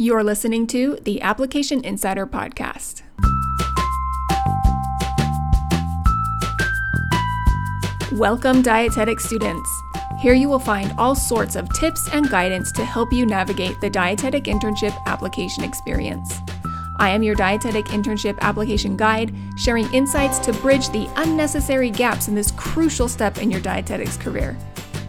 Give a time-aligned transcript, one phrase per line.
[0.00, 3.02] You're listening to the Application Insider Podcast.
[8.12, 9.68] Welcome, dietetic students.
[10.18, 13.90] Here you will find all sorts of tips and guidance to help you navigate the
[13.90, 16.32] dietetic internship application experience.
[16.96, 22.34] I am your dietetic internship application guide, sharing insights to bridge the unnecessary gaps in
[22.34, 24.56] this crucial step in your dietetics career.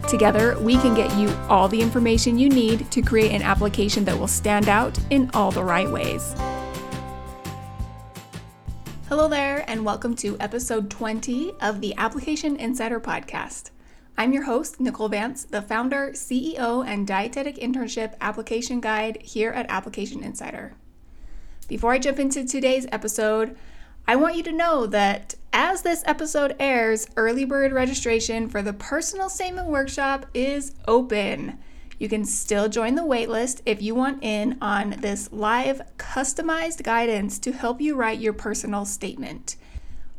[0.08, 4.18] Together, we can get you all the information you need to create an application that
[4.18, 6.34] will stand out in all the right ways.
[9.08, 13.70] Hello there, and welcome to episode 20 of the Application Insider Podcast.
[14.18, 19.70] I'm your host, Nicole Vance, the founder, CEO, and dietetic internship application guide here at
[19.70, 20.74] Application Insider.
[21.68, 23.56] Before I jump into today's episode,
[24.06, 28.72] I want you to know that as this episode airs, early bird registration for the
[28.72, 31.58] personal statement workshop is open.
[31.98, 37.38] You can still join the waitlist if you want in on this live customized guidance
[37.40, 39.56] to help you write your personal statement.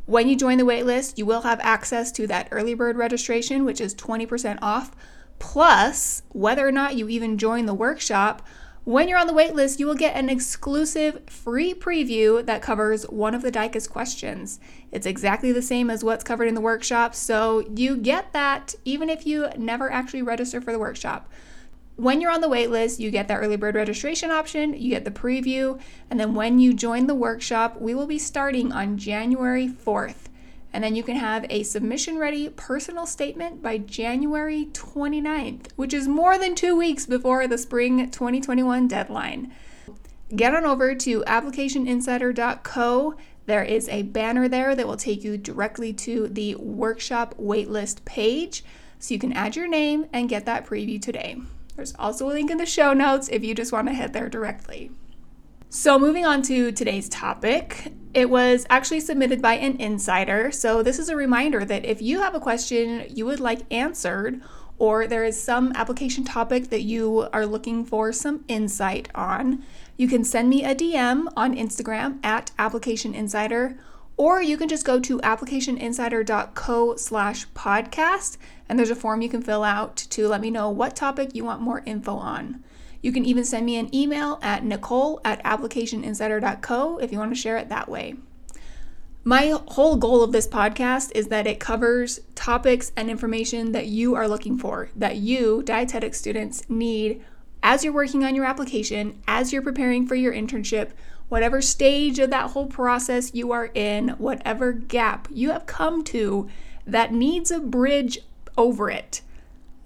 [0.06, 3.82] When you join the waitlist, you will have access to that early bird registration, which
[3.82, 4.92] is 20% off.
[5.40, 8.46] Plus, whether or not you even join the workshop,
[8.86, 13.34] when you're on the waitlist, you will get an exclusive free preview that covers one
[13.34, 14.60] of the DICAS questions.
[14.92, 19.10] It's exactly the same as what's covered in the workshop, so you get that even
[19.10, 21.32] if you never actually register for the workshop.
[21.96, 25.12] When you're on the waitlist, you get that early bird registration option, you get the
[25.12, 30.28] preview, and then when you join the workshop, we will be starting on January 4th.
[30.74, 36.08] And then you can have a submission ready personal statement by January 29th, which is
[36.08, 39.54] more than two weeks before the spring 2021 deadline.
[40.36, 43.16] Get on over to applicationinsider.co.
[43.46, 48.64] There is a banner there that will take you directly to the workshop waitlist page
[48.98, 51.38] so you can add your name and get that preview today.
[51.76, 54.30] There's also a link in the show notes if you just want to head there
[54.30, 54.90] directly.
[55.76, 60.52] So, moving on to today's topic, it was actually submitted by an insider.
[60.52, 64.40] So, this is a reminder that if you have a question you would like answered,
[64.78, 69.64] or there is some application topic that you are looking for some insight on,
[69.98, 73.76] you can send me a DM on Instagram at Application Insider,
[74.16, 78.38] or you can just go to applicationinsider.co slash podcast,
[78.70, 81.44] and there's a form you can fill out to let me know what topic you
[81.44, 82.64] want more info on.
[83.04, 87.40] You can even send me an email at nicole at applicationinsider.co if you want to
[87.40, 88.16] share it that way.
[89.26, 94.16] My whole goal of this podcast is that it covers topics and information that you
[94.16, 97.24] are looking for, that you, dietetic students, need
[97.62, 100.92] as you're working on your application, as you're preparing for your internship,
[101.30, 106.50] whatever stage of that whole process you are in, whatever gap you have come to
[106.86, 108.20] that needs a bridge
[108.58, 109.22] over it.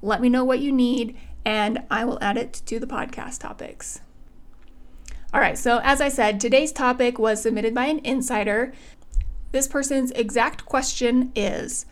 [0.02, 1.18] Let me know what you need
[1.48, 4.02] and I will add it to the podcast topics.
[5.34, 8.74] All right, so as I said, today's topic was submitted by an insider.
[9.54, 11.86] This person's exact question is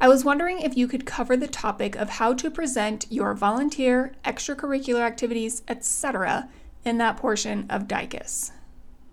[0.00, 4.14] I was wondering if you could cover the topic of how to present your volunteer,
[4.24, 6.48] extracurricular activities, etc.,
[6.84, 8.50] in that portion of DICAS.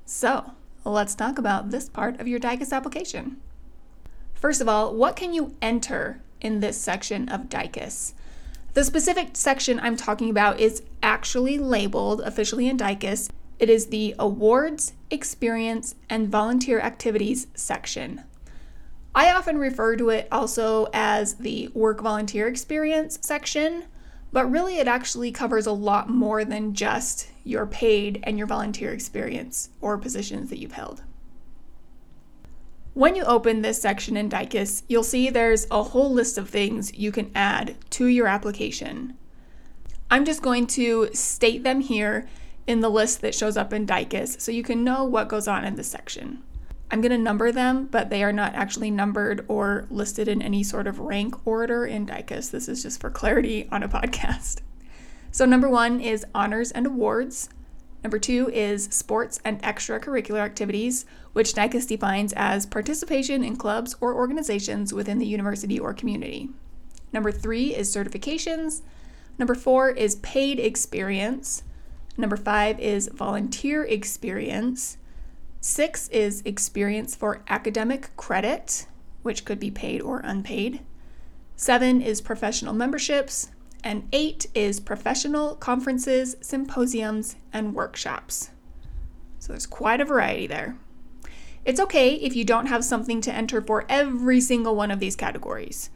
[0.04, 0.54] So,
[0.84, 3.38] let's talk about this part of your DICAS application.
[4.34, 8.14] First of all, what can you enter in this section of DICAS?
[8.76, 13.30] The specific section I'm talking about is actually labeled officially in DICAS.
[13.58, 18.26] It is the Awards, Experience, and Volunteer Activities section.
[19.16, 23.86] I often refer to it also as the Work Volunteer Experience section,
[24.34, 28.92] but really it actually covers a lot more than just your paid and your volunteer
[28.92, 31.02] experience or positions that you've held.
[32.96, 36.94] When you open this section in DICAS, you'll see there's a whole list of things
[36.98, 39.18] you can add to your application.
[40.10, 42.26] I'm just going to state them here
[42.66, 45.66] in the list that shows up in DICAS so you can know what goes on
[45.66, 46.42] in this section.
[46.90, 50.64] I'm going to number them, but they are not actually numbered or listed in any
[50.64, 52.50] sort of rank order in DICAS.
[52.52, 54.62] This is just for clarity on a podcast.
[55.32, 57.50] So, number one is honors and awards.
[58.06, 64.14] Number two is sports and extracurricular activities, which DICAS defines as participation in clubs or
[64.14, 66.50] organizations within the university or community.
[67.12, 68.84] Number three is certifications.
[69.40, 71.64] Number four is paid experience.
[72.16, 74.98] Number five is volunteer experience.
[75.60, 78.86] Six is experience for academic credit,
[79.24, 80.82] which could be paid or unpaid.
[81.56, 83.50] Seven is professional memberships
[83.86, 88.50] and eight is professional conferences, symposiums, and workshops.
[89.38, 90.76] So there's quite a variety there.
[91.64, 95.16] It's okay if you don't have something to enter for every single one of these
[95.16, 95.92] categories.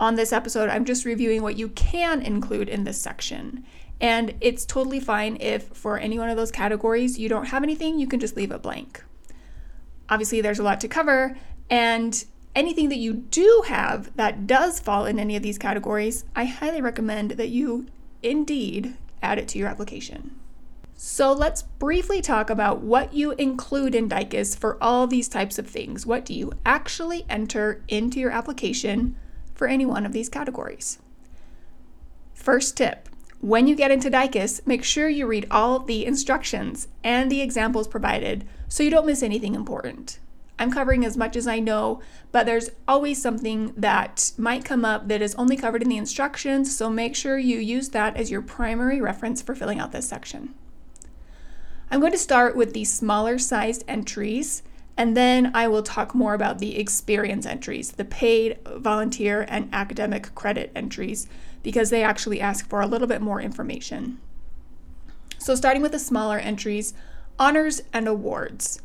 [0.00, 3.64] On this episode, I'm just reviewing what you can include in this section.
[4.00, 8.00] And it's totally fine if for any one of those categories you don't have anything,
[8.00, 9.04] you can just leave it blank.
[10.08, 11.36] Obviously, there's a lot to cover,
[11.70, 12.24] and
[12.54, 16.80] anything that you do have that does fall in any of these categories, I highly
[16.80, 17.86] recommend that you
[18.22, 20.38] indeed add it to your application.
[20.94, 25.66] So let's briefly talk about what you include in DICAS for all these types of
[25.66, 26.06] things.
[26.06, 29.16] What do you actually enter into your application
[29.54, 30.98] for any one of these categories?
[32.34, 33.08] First tip
[33.42, 37.88] when you get into DICAS, make sure you read all the instructions and the examples
[37.88, 40.20] provided so you don't miss anything important.
[40.58, 42.00] I'm covering as much as I know,
[42.30, 46.76] but there's always something that might come up that is only covered in the instructions,
[46.76, 50.54] so make sure you use that as your primary reference for filling out this section.
[51.90, 54.62] I'm going to start with the smaller sized entries,
[54.96, 60.34] and then I will talk more about the experience entries, the paid, volunteer, and academic
[60.34, 61.26] credit entries,
[61.62, 64.20] because they actually ask for a little bit more information.
[65.38, 66.94] So, starting with the smaller entries,
[67.38, 68.80] honors and awards.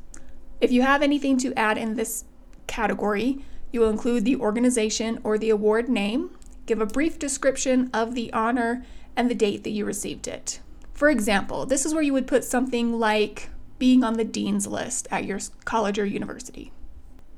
[0.59, 2.25] If you have anything to add in this
[2.65, 6.31] category, you will include the organization or the award name,
[6.65, 10.59] give a brief description of the honor, and the date that you received it.
[10.94, 15.07] For example, this is where you would put something like being on the dean's list
[15.12, 16.71] at your college or university.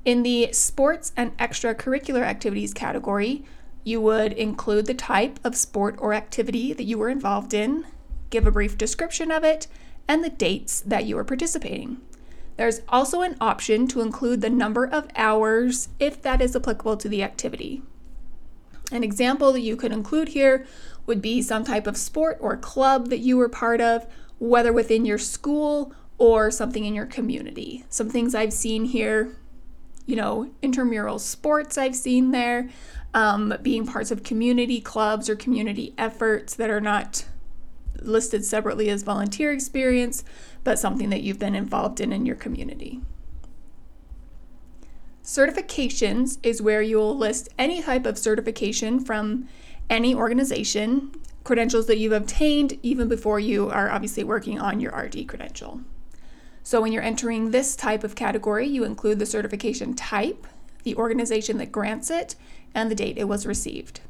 [0.06, 3.44] In the sports and extracurricular activities category,
[3.84, 7.86] you would include the type of sport or activity that you were involved in,
[8.30, 9.68] give a brief description of it,
[10.08, 12.00] and the dates that you were participating.
[12.60, 17.08] There's also an option to include the number of hours if that is applicable to
[17.08, 17.84] the activity.
[18.92, 20.68] An example that you could include here
[21.06, 24.06] would be some type of sport or club that you were part of,
[24.40, 27.86] whether within your school or something in your community.
[27.88, 29.38] Some things I've seen here,
[30.06, 32.70] you know, intramural sports I've seen there,
[33.14, 37.24] um, being parts of community clubs or community efforts that are not
[38.02, 40.24] listed separately as volunteer experience,
[40.64, 43.02] but something that you've been involved in in your community.
[45.24, 49.48] Certifications is where you'll list any type of certification from
[49.90, 51.12] any organization,
[51.44, 55.82] credentials that you've obtained even before you are obviously working on your RD credential.
[56.64, 60.46] So, when you're entering this type of category, you include the certification type,
[60.84, 62.36] the organization that grants it,
[62.76, 64.02] and the date it was received.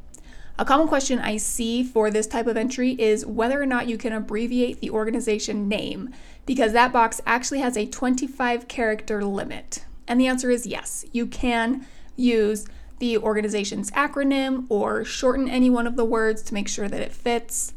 [0.60, 3.98] A common question I see for this type of entry is whether or not you
[3.98, 6.10] can abbreviate the organization name,
[6.46, 9.86] because that box actually has a 25 character limit.
[10.06, 12.68] And the answer is yes, you can use
[12.98, 17.14] the organization's acronym or shorten any one of the words to make sure that it
[17.14, 17.74] fits.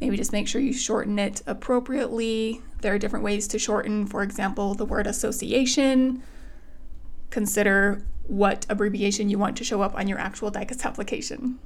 [0.00, 2.62] Maybe just make sure you shorten it appropriately.
[2.80, 6.20] There are different ways to shorten, for example, the word association.
[7.30, 11.60] Consider what abbreviation you want to show up on your actual DICAS application.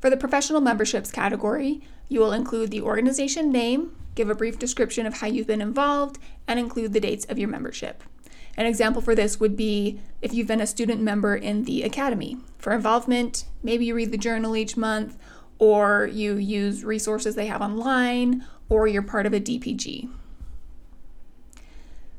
[0.00, 5.06] For the professional memberships category, you will include the organization name, give a brief description
[5.06, 6.18] of how you've been involved,
[6.48, 8.02] and include the dates of your membership.
[8.56, 12.38] An example for this would be if you've been a student member in the academy.
[12.58, 15.18] For involvement, maybe you read the journal each month,
[15.58, 20.08] or you use resources they have online, or you're part of a DPG.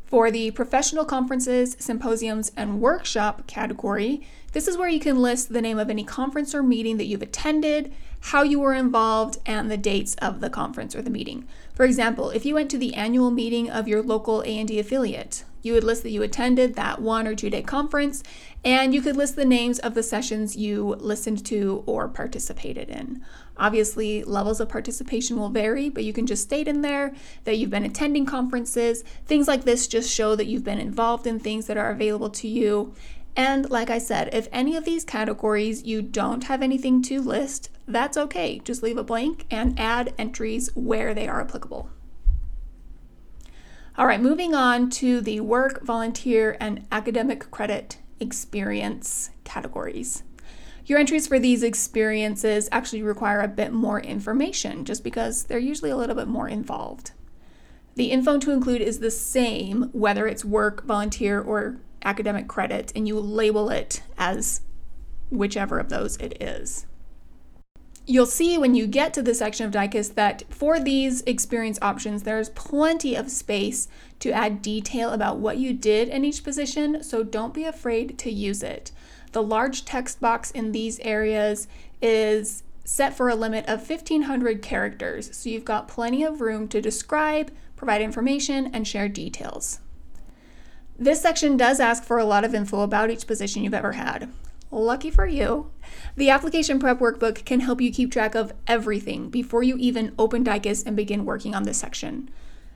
[0.06, 5.62] For the professional conferences, symposiums, and workshop category, this is where you can list the
[5.62, 9.77] name of any conference or meeting that you've attended, how you were involved, and the
[9.77, 11.48] dates of the conference or the meeting.
[11.74, 15.74] For example, if you went to the annual meeting of your local A&D affiliate, you
[15.74, 18.24] would list that you attended that one or two day conference,
[18.63, 23.24] and you could list the names of the sessions you listened to or participated in.
[23.58, 27.70] Obviously, levels of participation will vary, but you can just state in there that you've
[27.70, 29.03] been attending conferences.
[29.25, 32.48] Things like this just show that you've been involved in things that are available to
[32.48, 32.93] you.
[33.36, 37.70] And like I said, if any of these categories you don't have anything to list,
[37.88, 38.60] that's okay.
[38.60, 41.90] Just leave a blank and add entries where they are applicable.
[43.98, 50.24] All right, moving on to the work, volunteer, and academic credit experience categories.
[50.86, 55.90] Your entries for these experiences actually require a bit more information just because they're usually
[55.90, 57.12] a little bit more involved.
[57.96, 63.08] The info to include is the same whether it's work, volunteer, or academic credit, and
[63.08, 64.62] you label it as
[65.29, 66.86] whichever of those it is.
[68.08, 72.24] You'll see when you get to the section of DICAS that for these experience options,
[72.24, 73.88] there's plenty of space
[74.20, 78.31] to add detail about what you did in each position, so don't be afraid to
[78.31, 78.91] use it.
[79.31, 81.67] The large text box in these areas
[82.01, 86.81] is set for a limit of 1500 characters, so you've got plenty of room to
[86.81, 89.79] describe, provide information, and share details.
[91.01, 94.29] This section does ask for a lot of info about each position you've ever had.
[94.70, 95.72] lucky for you,
[96.15, 100.43] the application prep workbook can help you keep track of everything before you even open
[100.43, 102.29] DICAS and begin working on this section.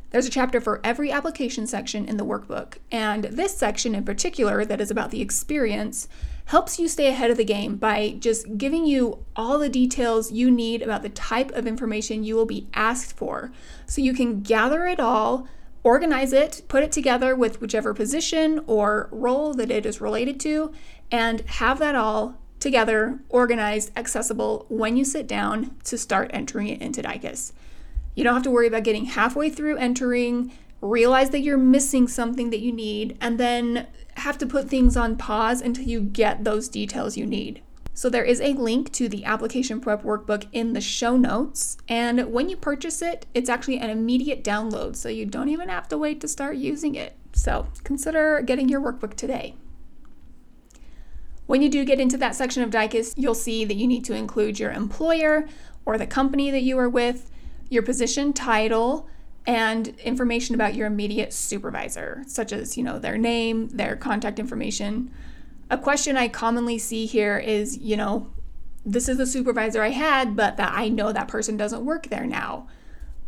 [0.09, 4.65] There's a chapter for every application section in the workbook, and this section in particular,
[4.65, 6.07] that is about the experience,
[6.45, 10.49] helps you stay ahead of the game by just giving you all the details you
[10.49, 13.51] need about the type of information you will be asked for.
[13.85, 15.47] So you can gather it all,
[15.85, 20.73] organize it, put it together with whichever position or role that it is related to,
[21.11, 26.81] and have that all together, organized, accessible when you sit down to start entering it
[26.81, 27.53] into DICAS.
[28.15, 30.51] You don't have to worry about getting halfway through entering,
[30.81, 33.85] realize that you're missing something that you need, and then
[34.17, 37.61] have to put things on pause until you get those details you need.
[37.97, 41.77] So, there is a link to the application prep workbook in the show notes.
[41.87, 45.87] And when you purchase it, it's actually an immediate download, so you don't even have
[45.87, 47.15] to wait to start using it.
[47.31, 49.55] So, consider getting your workbook today.
[51.45, 54.13] When you do get into that section of DICAS, you'll see that you need to
[54.13, 55.47] include your employer
[55.85, 57.31] or the company that you are with,
[57.69, 59.07] your position title,
[59.47, 65.11] and information about your immediate supervisor, such as, you know, their name, their contact information.
[65.69, 68.31] A question I commonly see here is, you know,
[68.85, 72.27] this is the supervisor I had, but that I know that person doesn't work there
[72.27, 72.67] now.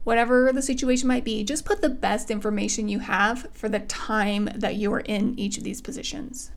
[0.04, 4.50] Whatever the situation might be, just put the best information you have for the time
[4.56, 6.52] that you are in each of these positions.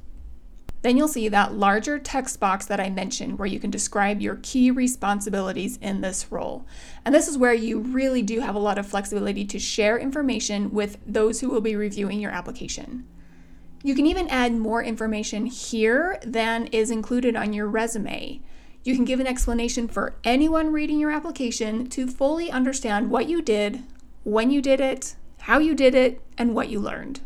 [0.82, 4.38] Then you'll see that larger text box that I mentioned where you can describe your
[4.42, 6.66] key responsibilities in this role.
[7.04, 10.72] And this is where you really do have a lot of flexibility to share information
[10.72, 13.06] with those who will be reviewing your application.
[13.82, 18.40] You can even add more information here than is included on your resume.
[18.84, 23.40] You can give an explanation for anyone reading your application to fully understand what you
[23.40, 23.82] did,
[24.22, 27.20] when you did it, how you did it, and what you learned.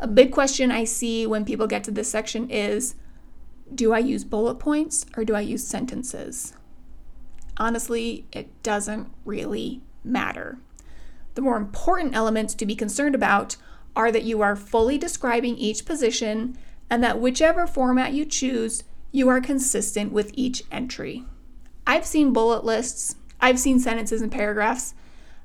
[0.00, 2.96] A big question I see when people get to this section is
[3.72, 6.54] do I use bullet points or do I use sentences?
[7.56, 10.58] Honestly, it doesn't really matter.
[11.34, 13.56] The more important elements to be concerned about
[13.96, 16.58] are that you are fully describing each position
[16.90, 21.24] and that whichever format you choose, you are consistent with each entry.
[21.86, 24.94] I've seen bullet lists, I've seen sentences and paragraphs.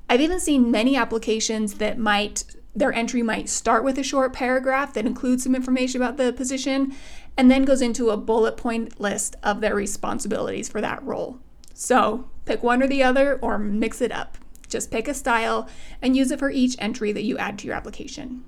[0.09, 2.43] I've even seen many applications that might
[2.75, 6.95] their entry might start with a short paragraph that includes some information about the position
[7.35, 11.39] and then goes into a bullet point list of their responsibilities for that role.
[11.73, 14.37] So pick one or the other or mix it up.
[14.69, 15.67] Just pick a style
[16.01, 18.45] and use it for each entry that you add to your application.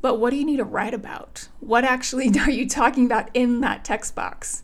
[0.00, 1.48] But what do you need to write about?
[1.60, 4.62] What actually are you talking about in that text box?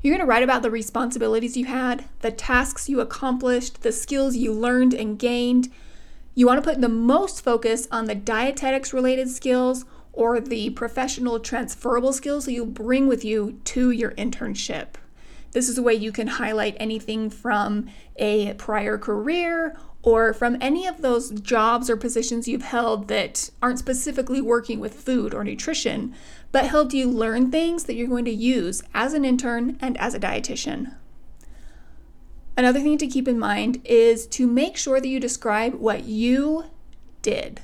[0.00, 4.36] You're going to write about the responsibilities you had, the tasks you accomplished, the skills
[4.36, 5.70] you learned and gained,
[6.34, 11.38] you want to put the most focus on the dietetics related skills or the professional
[11.38, 14.94] transferable skills that you bring with you to your internship.
[15.54, 20.84] This is a way you can highlight anything from a prior career or from any
[20.84, 26.12] of those jobs or positions you've held that aren't specifically working with food or nutrition,
[26.50, 30.12] but helped you learn things that you're going to use as an intern and as
[30.12, 30.96] a dietitian.
[32.56, 36.64] Another thing to keep in mind is to make sure that you describe what you
[37.22, 37.60] did.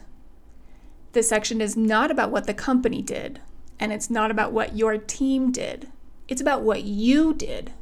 [1.11, 3.41] This section is not about what the company did,
[3.81, 5.91] and it's not about what your team did.
[6.29, 7.73] It's about what you did.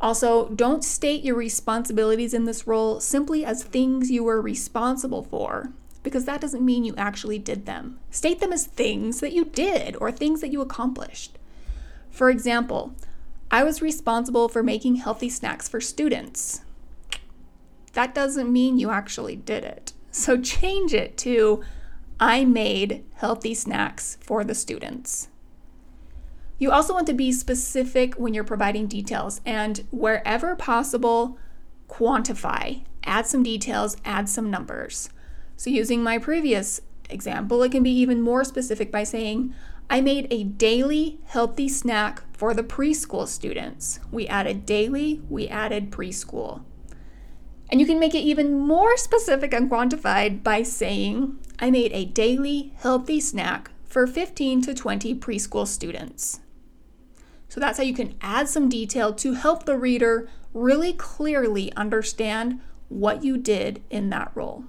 [0.00, 5.72] Also, don't state your responsibilities in this role simply as things you were responsible for,
[6.02, 7.98] because that doesn't mean you actually did them.
[8.10, 11.36] State them as things that you did or things that you accomplished.
[12.10, 12.94] For example,
[13.50, 16.62] I was responsible for making healthy snacks for students.
[17.94, 19.92] That doesn't mean you actually did it.
[20.10, 21.62] So change it to
[22.20, 25.28] I made healthy snacks for the students.
[26.58, 31.38] You also want to be specific when you're providing details and wherever possible,
[31.88, 32.82] quantify.
[33.04, 35.08] Add some details, add some numbers.
[35.56, 39.54] So, using my previous example, it can be even more specific by saying,
[39.88, 44.00] I made a daily healthy snack for the preschool students.
[44.10, 46.62] We added daily, we added preschool.
[47.70, 52.04] And you can make it even more specific and quantified by saying, I made a
[52.04, 56.40] daily healthy snack for 15 to 20 preschool students.
[57.48, 62.60] So that's how you can add some detail to help the reader really clearly understand
[62.88, 64.64] what you did in that role.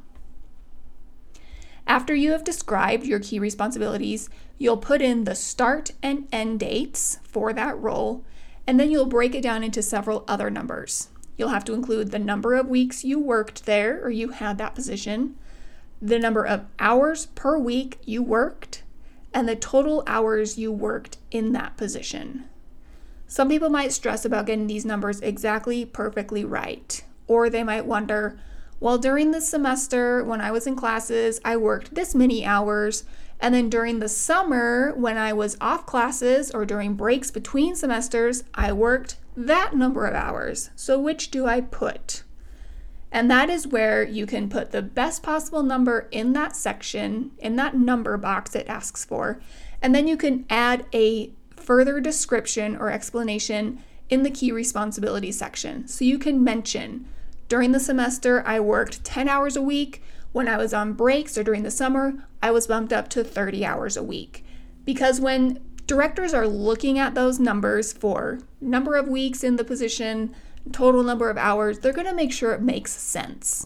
[1.88, 7.17] After you have described your key responsibilities, you'll put in the start and end dates
[7.24, 8.24] for that role,
[8.67, 11.09] and then you'll break it down into several other numbers.
[11.36, 14.75] You'll have to include the number of weeks you worked there or you had that
[14.75, 15.36] position,
[16.01, 18.83] the number of hours per week you worked,
[19.33, 22.45] and the total hours you worked in that position.
[23.29, 28.39] Some people might stress about getting these numbers exactly perfectly right, or they might wonder,
[28.79, 33.03] well, during the semester when I was in classes, I worked this many hours,
[33.39, 38.45] and then during the summer when I was off classes or during breaks between semesters,
[38.55, 40.71] I worked that number of hours.
[40.75, 42.24] So, which do I put?
[43.12, 47.57] And that is where you can put the best possible number in that section, in
[47.57, 49.39] that number box it asks for.
[49.83, 55.87] And then you can add a further description or explanation in the key responsibilities section.
[55.87, 57.05] So you can mention
[57.49, 60.03] during the semester, I worked 10 hours a week.
[60.31, 63.65] When I was on breaks or during the summer, I was bumped up to 30
[63.65, 64.45] hours a week.
[64.85, 70.35] Because when directors are looking at those numbers for number of weeks in the position,
[70.71, 73.65] total number of hours, they're going to make sure it makes sense.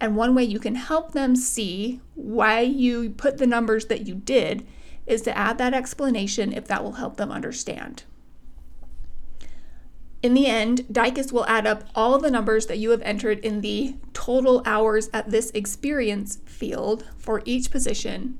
[0.00, 4.14] And one way you can help them see why you put the numbers that you
[4.14, 4.66] did
[5.10, 8.04] is to add that explanation if that will help them understand.
[10.22, 13.62] In the end, DICAS will add up all the numbers that you have entered in
[13.62, 18.38] the total hours at this experience field for each position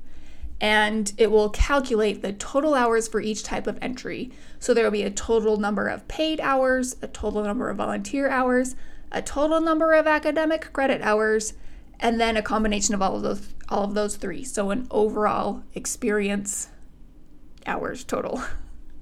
[0.61, 4.31] and it will calculate the total hours for each type of entry.
[4.59, 8.29] So there will be a total number of paid hours, a total number of volunteer
[8.29, 8.75] hours,
[9.11, 11.53] a total number of academic credit hours,
[12.01, 14.43] and then a combination of all of those all of those three.
[14.43, 16.69] So an overall experience
[17.65, 18.43] hours total.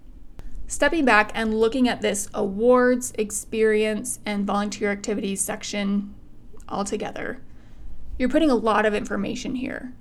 [0.68, 6.14] Stepping back and looking at this awards, experience, and volunteer activities section
[6.68, 7.42] all together,
[8.20, 9.94] you're putting a lot of information here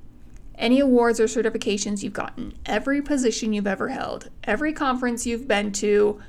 [0.59, 5.73] any awards or certifications you've gotten, every position you've ever held, every conference you've been
[5.73, 6.21] to,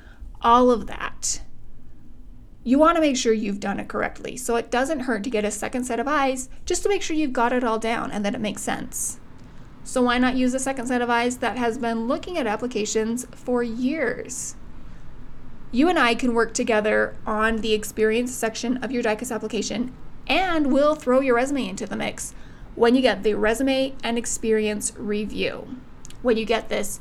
[0.42, 1.42] all of that.
[2.70, 4.38] You want to make sure you've done it correctly.
[4.38, 7.16] So it doesn't hurt to get a second set of eyes just to make sure
[7.16, 9.20] you've got it all down and that it makes sense.
[9.84, 13.26] So why not use a second set of eyes that has been looking at applications
[13.32, 14.56] for years?
[15.72, 19.92] You and I can work together on the experience section of your DICAS application
[20.28, 22.36] and we'll throw your resume into the mix
[22.76, 25.78] when you get the resume and experience review.
[26.22, 27.00] When you get this,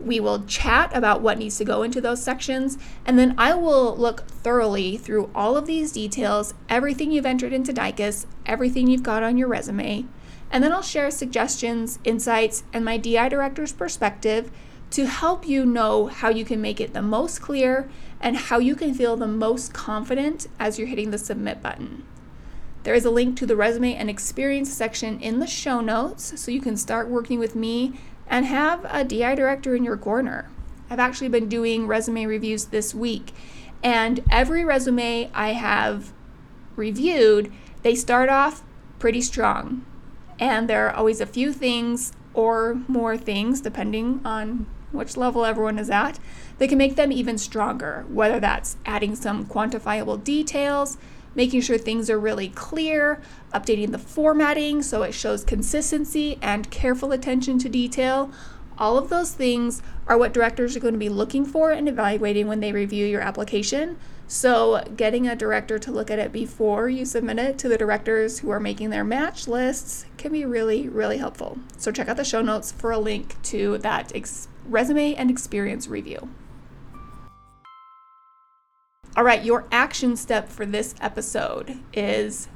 [0.00, 3.96] we will chat about what needs to go into those sections, and then I will
[3.96, 9.22] look thoroughly through all of these details, everything you've entered into DICAS, everything you've got
[9.22, 10.06] on your resume,
[10.50, 14.50] and then I'll share suggestions, insights, and my DI director's perspective
[14.90, 18.74] to help you know how you can make it the most clear and how you
[18.74, 22.04] can feel the most confident as you're hitting the submit button.
[22.84, 26.50] There is a link to the resume and experience section in the show notes so
[26.50, 27.92] you can start working with me
[28.28, 30.48] and have a DI director in your corner.
[30.90, 33.32] I've actually been doing resume reviews this week,
[33.82, 36.12] and every resume I have
[36.76, 38.62] reviewed, they start off
[38.98, 39.84] pretty strong.
[40.38, 45.78] And there are always a few things or more things, depending on which level everyone
[45.78, 46.18] is at,
[46.58, 50.96] that can make them even stronger, whether that's adding some quantifiable details
[51.34, 53.20] making sure things are really clear,
[53.54, 58.30] updating the formatting so it shows consistency and careful attention to detail.
[58.78, 62.46] All of those things are what directors are going to be looking for and evaluating
[62.46, 63.98] when they review your application.
[64.30, 68.40] So, getting a director to look at it before you submit it to the directors
[68.40, 71.58] who are making their match lists can be really, really helpful.
[71.78, 75.88] So, check out the show notes for a link to that ex- resume and experience
[75.88, 76.28] review.
[79.18, 82.46] All right, your action step for this episode is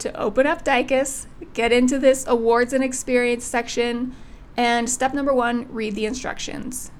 [0.00, 4.14] to open up DICAS, get into this awards and experience section,
[4.54, 6.90] and step number one, read the instructions.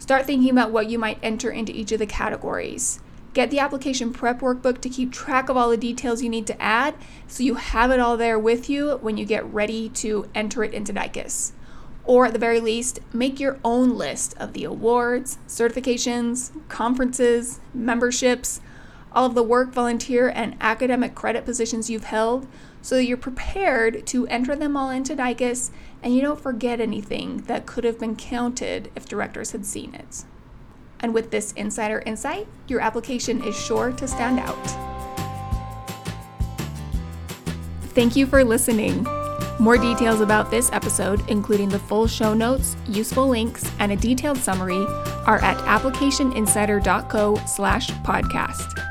[0.00, 2.98] Start thinking about what you might enter into each of the categories.
[3.34, 6.60] Get the application prep workbook to keep track of all the details you need to
[6.60, 6.96] add
[7.28, 10.74] so you have it all there with you when you get ready to enter it
[10.74, 11.52] into DICAS.
[12.06, 18.60] Or at the very least, make your own list of the awards, certifications, conferences, memberships,
[19.12, 22.46] all of the work, volunteer, and academic credit positions you've held
[22.86, 25.72] so you're prepared to enter them all into DICAS
[26.04, 30.24] and you don't forget anything that could have been counted if directors had seen it.
[31.00, 34.64] And with this insider insight, your application is sure to stand out.
[37.88, 39.04] Thank you for listening.
[39.58, 44.36] More details about this episode, including the full show notes, useful links, and a detailed
[44.36, 44.84] summary,
[45.26, 48.82] are at applicationinsider.co slash podcast.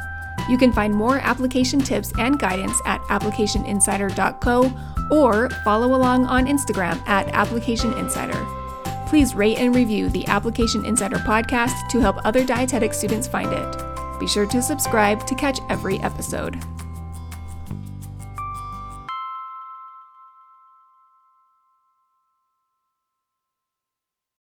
[0.50, 4.74] You can find more application tips and guidance at applicationinsider.co
[5.12, 8.66] or follow along on Instagram at applicationinsider.
[9.08, 14.20] Please rate and review the Application Insider podcast to help other dietetic students find it.
[14.20, 16.60] Be sure to subscribe to catch every episode.